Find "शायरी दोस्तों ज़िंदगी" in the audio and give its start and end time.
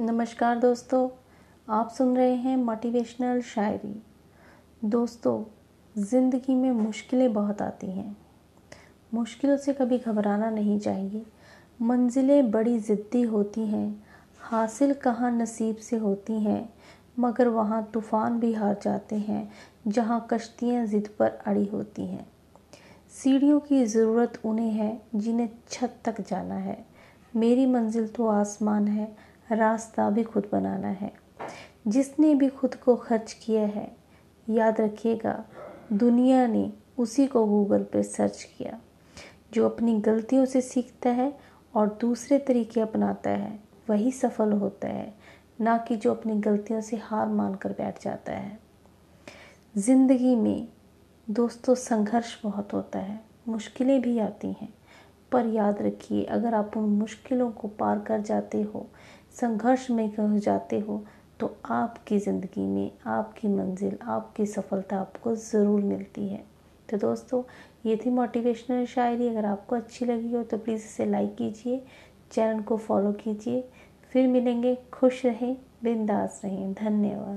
3.40-6.54